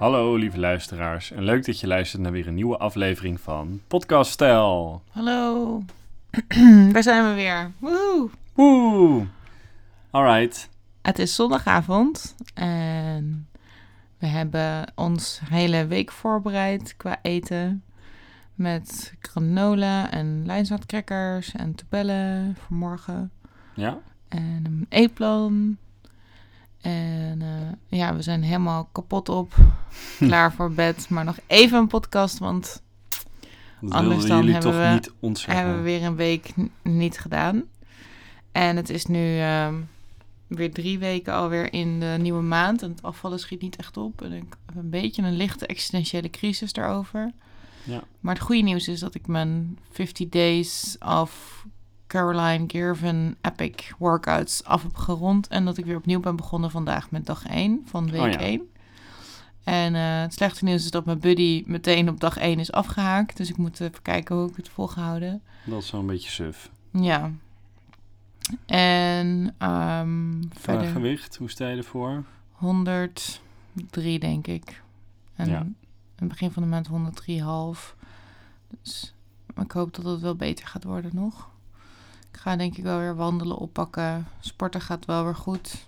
Hallo 0.00 0.34
lieve 0.34 0.58
luisteraars 0.58 1.30
en 1.30 1.42
leuk 1.42 1.66
dat 1.66 1.80
je 1.80 1.86
luistert 1.86 2.22
naar 2.22 2.32
weer 2.32 2.46
een 2.46 2.54
nieuwe 2.54 2.76
aflevering 2.76 3.40
van 3.40 3.80
Podcast 3.86 4.30
Stijl. 4.30 5.02
Hallo. 5.10 5.82
Daar 6.92 7.02
zijn 7.02 7.28
we 7.28 7.34
weer. 7.34 7.72
Woehoe. 7.78 8.30
Woe! 8.54 9.26
Alright. 10.10 10.68
Het 11.02 11.18
is 11.18 11.34
zondagavond 11.34 12.34
en 12.54 13.48
we 14.18 14.26
hebben 14.26 14.92
ons 14.94 15.40
hele 15.44 15.86
week 15.86 16.10
voorbereid 16.12 16.96
qua 16.96 17.18
eten. 17.22 17.84
Met 18.54 19.14
granola 19.20 20.10
en 20.10 20.46
lijnzaadcrackers 20.46 21.52
en 21.52 21.74
tabellen 21.74 22.56
voor 22.56 22.76
morgen. 22.76 23.30
Ja? 23.74 23.98
En 24.28 24.62
een 24.64 24.86
eetplan. 24.88 25.76
En 26.80 27.42
eh, 27.42 27.98
ja, 27.98 28.16
we 28.16 28.22
zijn 28.22 28.42
helemaal 28.42 28.88
kapot 28.92 29.28
op. 29.28 29.54
Klaar 30.18 30.52
voor 30.52 30.72
bed. 30.72 31.08
Maar 31.08 31.24
nog 31.24 31.38
even 31.46 31.78
een 31.78 31.86
podcast, 31.86 32.38
want 32.38 32.82
Dat 33.80 33.92
Anders 33.92 34.26
dan 34.26 34.44
hebben 34.44 34.60
toch 34.60 34.74
we- 34.88 34.90
niet 34.92 35.12
ontzeggen. 35.20 35.56
hebben 35.56 35.76
we 35.76 35.82
weer 35.82 36.02
een 36.02 36.16
week 36.16 36.52
niet 36.82 37.18
gedaan. 37.18 37.62
En 38.52 38.76
het 38.76 38.90
is 38.90 39.06
nu 39.06 39.38
ehm, 39.40 39.74
weer 40.46 40.72
drie 40.72 40.98
weken 40.98 41.32
alweer 41.34 41.72
in 41.72 42.00
de 42.00 42.16
nieuwe 42.20 42.42
maand. 42.42 42.82
En 42.82 42.90
het 42.90 43.02
afvallen 43.02 43.38
schiet 43.38 43.62
niet 43.62 43.76
echt 43.76 43.96
op. 43.96 44.22
En 44.22 44.32
ik 44.32 44.44
heb 44.66 44.76
een 44.76 44.90
beetje 44.90 45.22
een 45.22 45.36
lichte 45.36 45.66
existentiële 45.66 46.30
crisis 46.30 46.72
daarover. 46.72 47.32
Ja. 47.84 48.02
Maar 48.20 48.34
het 48.34 48.42
goede 48.42 48.62
nieuws 48.62 48.88
is 48.88 49.00
dat 49.00 49.14
ik 49.14 49.26
mijn 49.26 49.78
50 49.90 50.28
days 50.28 50.96
of 51.06 51.64
Caroline 52.10 52.64
Girvan 52.66 53.34
epic 53.40 53.92
workouts 53.98 54.64
af 54.64 54.82
heb 54.82 54.96
gerond. 54.96 55.48
En 55.48 55.64
dat 55.64 55.76
ik 55.76 55.84
weer 55.84 55.96
opnieuw 55.96 56.20
ben 56.20 56.36
begonnen 56.36 56.70
vandaag 56.70 57.10
met 57.10 57.26
dag 57.26 57.46
1 57.46 57.82
van 57.84 58.10
week 58.10 58.20
Oh 58.20 58.30
ja. 58.30 58.38
1. 58.38 58.70
En 59.64 59.94
eh, 59.94 60.20
het 60.20 60.32
slechte 60.34 60.64
nieuws 60.64 60.84
is 60.84 60.90
dat 60.90 61.04
mijn 61.04 61.18
buddy 61.20 61.62
meteen 61.66 62.08
op 62.08 62.20
dag 62.20 62.36
1 62.36 62.58
is 62.58 62.72
afgehaakt. 62.72 63.36
Dus 63.36 63.48
ik 63.48 63.56
moet 63.56 63.80
even 63.80 64.02
kijken 64.02 64.36
hoe 64.36 64.48
ik 64.50 64.56
het 64.56 64.68
volgehouden. 64.68 65.42
Dat 65.64 65.82
is 65.82 65.90
wel 65.90 66.00
een 66.00 66.06
beetje 66.06 66.30
suf. 66.30 66.70
Ja. 66.92 67.30
En 68.66 69.54
Qua 69.58 70.04
verder 70.50 70.86
gewicht, 70.86 71.36
hoe 71.36 71.50
sta 71.50 71.68
je 71.68 71.76
ervoor? 71.76 72.24
103 72.52 74.18
denk 74.18 74.46
ik. 74.46 74.82
En 75.34 75.48
Ja. 75.48 75.58
aan 75.58 75.76
het 76.16 76.28
begin 76.28 76.50
van 76.50 76.62
de 76.62 76.68
maand 76.68 76.86
103,5. 76.86 77.94
Dus 78.82 79.14
ik 79.62 79.72
hoop 79.72 79.94
dat 79.94 80.04
het 80.04 80.20
wel 80.20 80.36
beter 80.36 80.66
gaat 80.66 80.84
worden 80.84 81.10
nog. 81.14 81.48
Ik 82.32 82.36
ga 82.38 82.56
denk 82.56 82.76
ik 82.76 82.84
wel 82.84 82.98
weer 82.98 83.16
wandelen 83.16 83.56
oppakken. 83.56 84.26
Sporten 84.40 84.80
gaat 84.80 85.04
wel 85.04 85.24
weer 85.24 85.34
goed. 85.34 85.86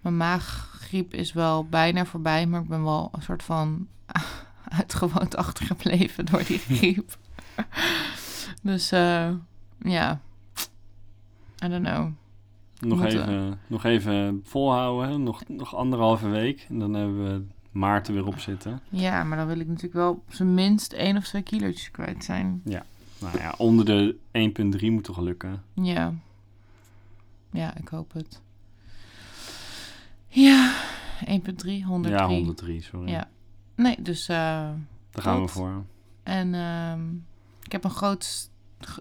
Mijn 0.00 0.16
maaggriep 0.16 1.14
is 1.14 1.32
wel 1.32 1.64
bijna 1.64 2.04
voorbij, 2.04 2.46
maar 2.46 2.60
ik 2.60 2.68
ben 2.68 2.84
wel 2.84 3.08
een 3.12 3.22
soort 3.22 3.42
van 3.42 3.86
uitgewoond 4.78 5.36
achtergebleven 5.36 6.26
door 6.26 6.44
die 6.44 6.58
griep. 6.68 7.16
dus 8.62 8.92
eh, 8.92 9.30
ja, 9.82 10.20
I 11.64 11.68
don't 11.68 11.84
know. 11.86 12.08
Nog 12.80 12.98
Moeten- 12.98 13.22
even, 13.22 13.58
nog 13.66 13.84
even 13.84 14.40
volhouden, 14.44 15.08
hè? 15.10 15.18
nog, 15.18 15.42
nog 15.48 15.74
anderhalve 15.74 16.28
week. 16.28 16.66
En 16.68 16.78
dan 16.78 16.94
hebben 16.94 17.24
we 17.24 17.44
maart 17.72 18.08
er 18.08 18.14
weer 18.14 18.26
op 18.26 18.38
zitten. 18.38 18.80
Ja, 18.88 19.24
maar 19.24 19.36
dan 19.38 19.46
wil 19.46 19.58
ik 19.60 19.66
natuurlijk 19.66 19.94
wel 19.94 20.10
op 20.10 20.22
zijn 20.28 20.54
minst 20.54 20.92
één 20.92 21.16
of 21.16 21.24
twee 21.24 21.42
kilo's 21.42 21.90
kwijt 21.90 22.24
zijn. 22.24 22.62
Nou 23.20 23.38
ja, 23.38 23.54
onder 23.58 23.84
de 23.84 24.16
1,3 24.80 24.86
moet 24.90 25.04
toch 25.04 25.18
lukken. 25.18 25.62
Ja. 25.74 26.14
Ja, 27.52 27.76
ik 27.76 27.88
hoop 27.88 28.12
het. 28.12 28.40
Ja, 30.28 30.74
1,3, 31.24 31.24
103. 31.84 31.84
Ja, 32.16 32.26
103, 32.26 32.82
sorry. 32.82 33.10
Ja. 33.10 33.28
Nee, 33.74 34.02
dus... 34.02 34.28
eh, 34.28 34.36
Daar 35.10 35.22
gaan 35.22 35.40
we 35.42 35.48
voor. 35.48 35.84
en 36.22 36.54
ehm, 36.54 37.14
ik 37.62 37.72
heb 37.72 37.84
een 37.84 37.90
groot... 37.90 38.50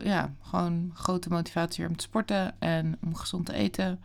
Ja, 0.03 0.33
gewoon 0.41 0.91
grote 0.93 1.29
motivatie 1.29 1.77
weer 1.81 1.89
om 1.89 1.97
te 1.97 2.03
sporten 2.03 2.59
en 2.61 2.97
om 3.05 3.15
gezond 3.15 3.45
te 3.45 3.53
eten. 3.53 3.99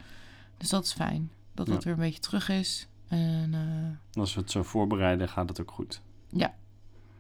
Dus 0.56 0.68
dat 0.68 0.84
is 0.84 0.92
fijn. 0.92 1.30
Dat 1.54 1.66
dat 1.66 1.76
Ja. 1.76 1.84
weer 1.84 1.92
een 1.92 2.04
beetje 2.04 2.20
terug 2.20 2.48
is. 2.48 2.88
En, 3.08 3.50
eh, 3.54 4.20
Als 4.20 4.34
we 4.34 4.40
het 4.40 4.50
zo 4.50 4.62
voorbereiden, 4.62 5.28
gaat 5.28 5.48
het 5.48 5.60
ook 5.60 5.70
goed. 5.70 6.00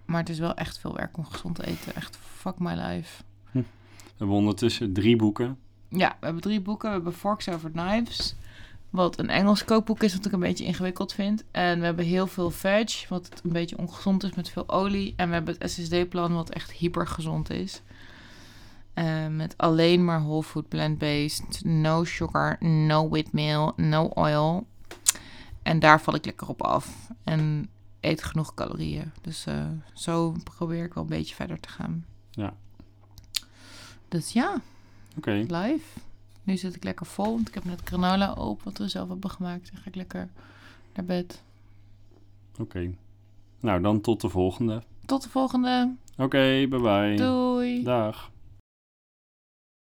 Maar 0.04 0.20
het 0.20 0.28
is 0.28 0.38
wel 0.38 0.54
echt 0.54 0.78
veel 0.78 0.94
werk 0.94 1.16
om 1.16 1.24
gezond 1.24 1.54
te 1.54 1.66
eten. 1.66 1.94
Echt 1.94 2.16
fuck 2.16 2.58
my 2.58 2.74
life. 2.74 3.22
We 3.52 4.20
hebben 4.20 4.36
ondertussen 4.36 4.92
drie 4.92 5.16
boeken. 5.16 5.58
Ja, 5.88 6.16
we 6.20 6.24
hebben 6.24 6.42
drie 6.42 6.60
boeken. 6.60 6.88
We 6.88 6.94
hebben 6.94 7.12
Forks 7.12 7.48
Over 7.48 7.70
Knives. 7.70 8.34
Wat 8.90 9.18
een 9.18 9.30
Engels 9.30 9.64
kookboek 9.64 10.02
is, 10.02 10.14
wat 10.16 10.26
ik 10.26 10.32
een 10.32 10.40
beetje 10.40 10.64
ingewikkeld 10.64 11.12
vind. 11.12 11.44
En 11.50 11.78
we 11.78 11.84
hebben 11.84 12.04
heel 12.04 12.26
veel 12.26 12.50
veg, 12.50 13.08
wat 13.08 13.40
een 13.44 13.52
beetje 13.52 13.78
ongezond 13.78 14.22
is 14.22 14.34
met 14.34 14.48
veel 14.48 14.68
olie. 14.68 15.14
En 15.16 15.28
we 15.28 15.34
hebben 15.34 15.56
het 15.58 15.70
SSD-plan, 15.70 16.34
wat 16.34 16.50
echt 16.50 16.72
hyper 16.72 17.06
gezond 17.06 17.50
is. 17.50 17.82
Eh, 18.94 19.26
met 19.26 19.54
alleen 19.56 20.04
maar 20.04 20.22
whole 20.22 20.42
food 20.42 20.68
plant-based. 20.68 21.64
No 21.64 22.04
sugar, 22.04 22.56
no 22.60 23.08
wheatmeal, 23.08 23.72
no 23.76 24.04
oil. 24.04 24.66
En 25.62 25.78
daar 25.78 26.00
val 26.00 26.14
ik 26.14 26.24
lekker 26.24 26.48
op 26.48 26.62
af. 26.62 27.10
En 27.24 27.68
eet 28.04 28.22
genoeg 28.24 28.54
calorieën. 28.54 29.12
Dus 29.20 29.46
eh, 29.46 29.66
zo 29.94 30.36
probeer 30.56 30.84
ik 30.84 30.94
wel 30.94 31.02
een 31.02 31.08
beetje 31.08 31.34
verder 31.34 31.60
te 31.60 31.68
gaan. 31.68 32.04
Ja. 32.30 32.54
Dus 34.08 34.32
ja, 34.32 34.60
Oké, 35.16 35.30
live. 35.30 35.98
Nu 36.42 36.56
zit 36.56 36.74
ik 36.76 36.84
lekker 36.84 37.06
vol, 37.06 37.34
want 37.34 37.48
ik 37.48 37.54
heb 37.54 37.64
net 37.64 37.80
granola 37.84 38.32
op, 38.32 38.62
wat 38.62 38.78
we 38.78 38.88
zelf 38.88 39.08
hebben 39.08 39.30
gemaakt. 39.30 39.72
Dan 39.72 39.80
ga 39.80 39.88
ik 39.88 39.94
lekker 39.94 40.28
naar 40.94 41.04
bed. 41.04 41.42
oké. 42.60 42.90
Nou, 43.60 43.80
dan 43.82 44.00
tot 44.00 44.20
de 44.20 44.28
volgende. 44.28 44.82
Tot 45.06 45.22
de 45.22 45.28
volgende. 45.28 45.94
Oké, 46.16 46.66
bye 46.68 46.80
bye. 46.80 47.16
Doei. 47.16 47.82
Dag. 47.82 48.30